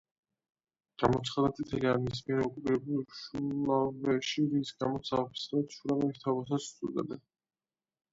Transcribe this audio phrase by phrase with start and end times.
[1.01, 7.23] გამოცხადდა წითელი არმიის მიერ ოკუპირებულ შულავერში, რის გამოც არაოფიციალურად „შულავერის მთავრობასაც“ უწოდებდნენ.